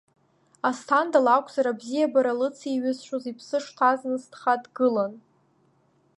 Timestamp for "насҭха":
4.09-4.53